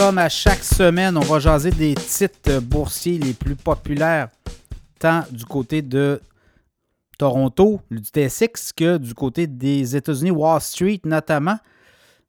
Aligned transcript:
comme 0.00 0.16
à 0.16 0.30
chaque 0.30 0.64
semaine, 0.64 1.18
on 1.18 1.20
va 1.20 1.40
jaser 1.40 1.70
des 1.70 1.92
titres 1.94 2.58
boursiers 2.60 3.18
les 3.18 3.34
plus 3.34 3.54
populaires, 3.54 4.30
tant 4.98 5.24
du 5.30 5.44
côté 5.44 5.82
de 5.82 6.22
Toronto, 7.18 7.82
du 7.90 7.98
TSX, 7.98 8.72
que 8.74 8.96
du 8.96 9.12
côté 9.12 9.46
des 9.46 9.94
États-Unis, 9.94 10.30
Wall 10.30 10.58
Street 10.62 11.02
notamment. 11.04 11.58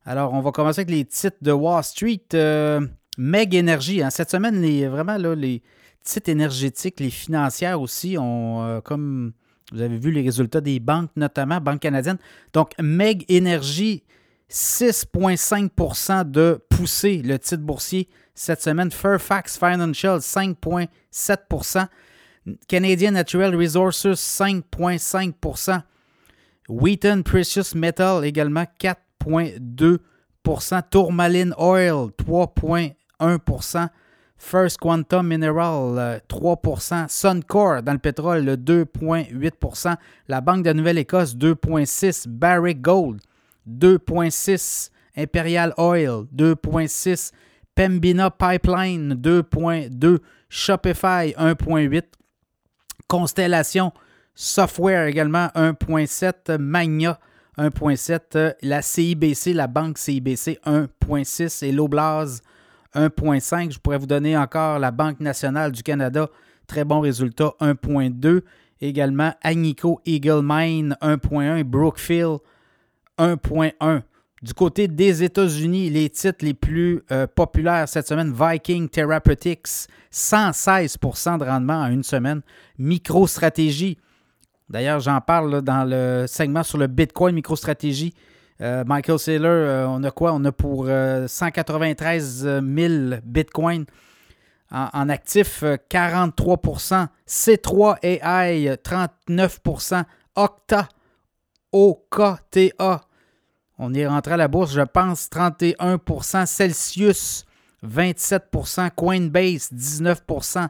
Alors, 0.05 0.33
on 0.33 0.41
va 0.41 0.51
commencer 0.51 0.81
avec 0.81 0.93
les 0.93 1.05
titres 1.05 1.37
de 1.41 1.53
Wall 1.53 1.81
Street. 1.85 2.21
Euh, 2.33 2.85
Meg 3.17 3.55
Energy, 3.55 4.03
hein. 4.03 4.09
cette 4.09 4.31
semaine, 4.31 4.61
les, 4.61 4.89
vraiment, 4.89 5.15
les 5.15 5.61
titres 6.03 6.29
énergétiques, 6.29 6.99
les 6.99 7.09
financières 7.09 7.79
aussi, 7.79 8.17
ont, 8.17 8.65
euh, 8.65 8.81
comme 8.81 9.31
vous 9.71 9.81
avez 9.81 9.97
vu 9.97 10.11
les 10.11 10.23
résultats 10.23 10.59
des 10.59 10.81
banques, 10.81 11.11
notamment 11.15 11.61
Banque 11.61 11.79
canadienne. 11.79 12.17
Donc, 12.51 12.73
Meg 12.81 13.23
Energy, 13.31 14.03
6,5% 14.51 16.29
de 16.29 16.63
poussée, 16.69 17.21
le 17.23 17.39
titre 17.39 17.63
boursier 17.63 18.09
cette 18.35 18.61
semaine. 18.61 18.91
Fairfax 18.91 19.57
Financial, 19.57 20.19
5,7% 20.19 21.87
Canadian 22.67 23.11
Natural 23.11 23.55
Resources, 23.55 24.15
5,5% 24.15 25.81
Wheaton 26.67 27.21
Precious 27.23 27.75
Metal, 27.75 28.25
également 28.25 28.65
4,2% 28.79 29.99
Tourmaline 30.89 31.53
Oil, 31.57 32.09
3,1% 32.17 33.89
First 34.37 34.79
Quantum 34.79 35.27
Mineral, 35.27 36.21
3% 36.27 37.07
Suncor 37.07 37.83
dans 37.83 37.93
le 37.93 37.99
pétrole, 37.99 38.43
2,8% 38.43 39.95
La 40.27 40.41
Banque 40.41 40.63
de 40.63 40.73
Nouvelle-Écosse, 40.73 41.35
2,6% 41.35 42.27
Barrick 42.27 42.81
Gold, 42.81 43.21
2,6 43.67 44.89
Imperial 45.15 45.73
Oil, 45.77 46.25
2,6 46.35 47.31
Pembina 47.75 48.29
Pipeline, 48.29 49.15
2,2 49.15 50.19
Shopify, 50.49 51.33
1,8 51.37 52.03
Constellation 53.07 53.91
Software 54.33 55.07
également, 55.07 55.47
1,7 55.55 56.57
Magna, 56.57 57.19
1,7 57.57 58.55
la 58.61 58.81
CIBC, 58.81 59.53
la 59.53 59.67
banque 59.67 59.97
CIBC, 59.97 60.59
1,6 60.65 61.65
et 61.65 61.71
l'Oblaz, 61.71 62.41
1,5. 62.95 63.73
Je 63.73 63.79
pourrais 63.79 63.97
vous 63.97 64.07
donner 64.07 64.37
encore 64.37 64.79
la 64.79 64.91
Banque 64.91 65.19
nationale 65.19 65.71
du 65.71 65.83
Canada, 65.83 66.29
très 66.67 66.85
bon 66.85 67.01
résultat, 67.01 67.53
1,2. 67.59 68.41
Également 68.79 69.33
Agnico 69.43 70.01
Eagle 70.05 70.41
Mine, 70.43 70.97
1,1. 71.01 71.63
Brookfield, 71.63 72.39
1,1. 72.39 72.39
Du 74.41 74.55
côté 74.55 74.87
des 74.87 75.21
États-Unis, 75.21 75.91
les 75.91 76.09
titres 76.09 76.43
les 76.43 76.55
plus 76.55 77.03
euh, 77.11 77.27
populaires 77.27 77.87
cette 77.87 78.07
semaine, 78.07 78.33
Viking 78.33 78.89
Therapeutics, 78.89 79.67
116% 80.11 81.37
de 81.37 81.45
rendement 81.45 81.81
en 81.81 81.91
une 81.91 82.01
semaine. 82.01 82.41
MicroStratégie, 82.79 83.99
d'ailleurs 84.67 84.99
j'en 84.99 85.21
parle 85.21 85.61
dans 85.61 85.87
le 85.87 86.25
segment 86.27 86.63
sur 86.63 86.79
le 86.79 86.87
Bitcoin 86.87 87.35
MicroStratégie. 87.35 88.15
Euh, 88.61 88.83
Michael 88.83 89.19
Saylor, 89.19 89.51
euh, 89.51 89.85
on 89.87 90.03
a 90.03 90.09
quoi? 90.09 90.33
On 90.33 90.43
a 90.43 90.51
pour 90.51 90.87
193 90.87 92.43
000 92.43 92.61
Bitcoin 93.23 93.85
en, 94.71 94.87
en 94.91 95.09
actifs, 95.09 95.63
43% 95.63 97.07
C3 97.27 97.97
AI, 98.01 98.75
39% 98.83 100.03
Octa, 100.35 100.89
OKTA, 101.71 103.01
on 103.83 103.95
est 103.95 104.05
rentré 104.05 104.35
à 104.35 104.37
la 104.37 104.47
bourse, 104.47 104.73
je 104.73 104.81
pense, 104.81 105.27
31% 105.27 106.45
Celsius, 106.45 107.47
27% 107.83 108.91
Coinbase, 108.91 109.71
19% 109.73 110.67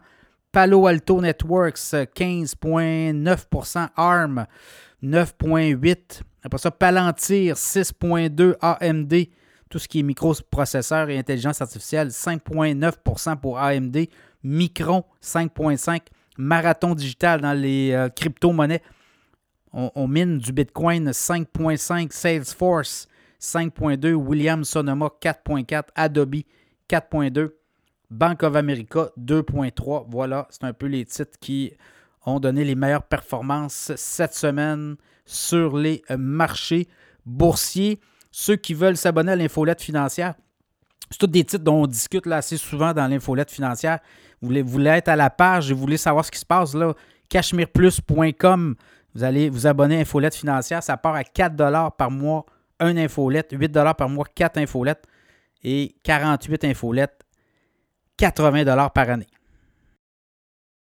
Palo 0.54 0.88
Alto 0.88 1.20
Networks, 1.20 1.76
15,9% 1.76 3.90
ARM, 3.98 4.46
9,8 5.04 6.22
Après 6.42 6.58
ça, 6.58 6.72
Palantir, 6.72 7.56
6,2 7.56 8.56
AMD, 8.62 9.14
tout 9.70 9.78
ce 9.78 9.90
qui 9.90 10.00
est 10.00 10.04
microprocesseur 10.04 11.10
et 11.10 11.18
intelligence 11.18 11.62
artificielle, 11.62 12.08
5,9% 12.08 13.36
pour 13.42 13.60
AMD, 13.60 14.08
Micron, 14.44 15.04
5,5% 15.22 16.00
Marathon 16.38 16.96
Digital 16.96 17.42
dans 17.42 17.54
les 17.54 17.92
euh, 17.92 18.08
crypto-monnaies, 18.08 18.82
on, 19.74 20.08
mine 20.08 20.38
du 20.38 20.52
Bitcoin 20.52 21.10
5.5, 21.10 22.12
Salesforce 22.12 23.08
5.2, 23.40 24.14
Williams 24.14 24.70
Sonoma 24.70 25.10
4.4, 25.22 25.84
Adobe 25.96 26.44
4.2, 26.90 27.52
Bank 28.10 28.44
of 28.44 28.56
America 28.56 29.10
2.3. 29.18 30.06
Voilà, 30.10 30.48
c'est 30.50 30.66
un 30.66 30.74
peu 30.74 30.88
les 30.88 31.06
titres 31.06 31.40
qui 31.40 31.74
ont 32.26 32.40
donné 32.40 32.64
les 32.64 32.76
meilleures 32.76 33.04
performances 33.04 33.94
cette 33.96 34.34
semaine 34.34 34.98
sur 35.26 35.78
les 35.78 36.04
marchés 36.18 36.88
boursiers. 37.26 38.00
Ceux 38.30 38.58
qui 38.58 38.74
veulent 38.74 38.98
s'abonner 38.98 39.32
à 39.32 39.36
l'infolette 39.36 39.82
financière, 39.82 40.36
c'est 41.10 41.18
tous 41.18 41.28
des 41.28 41.44
titres 41.44 41.64
dont 41.64 41.84
on 41.84 41.88
discute 41.88 42.28
assez 42.28 42.58
souvent 42.58 42.94
dans 42.94 43.08
l'infolette 43.08 43.52
financière. 43.52 44.00
Vous 44.42 44.48
voulez, 44.48 44.62
vous 44.62 44.70
voulez 44.70 44.90
être 44.90 45.10
à 45.10 45.16
la 45.16 45.30
page 45.30 45.72
et 45.72 45.74
vous 45.74 45.80
voulez 45.80 45.98
savoir 45.98 46.26
ce 46.26 46.32
qui 46.32 46.40
se 46.40 46.46
passe 46.46 46.74
là, 46.74 46.94
cachemireplus.com 47.30 48.76
vous 49.14 49.24
allez 49.24 49.50
vous 49.50 49.68
abonner 49.68 49.98
à 49.98 50.00
Infolette 50.00 50.36
financière. 50.36 50.84
Ça 50.84 50.98
part 50.98 51.16
à 51.16 51.24
4 51.24 51.56
par 51.98 52.12
mois, 52.12 52.46
un 52.80 52.98
infolette, 52.98 53.50
8 53.52 53.74
par 53.98 54.10
mois, 54.10 54.26
4 54.34 54.58
infolettes 54.58 55.06
et 55.64 55.96
48 56.04 56.66
infolettes, 56.66 57.22
80 58.18 58.90
par 58.90 59.10
année. 59.10 59.28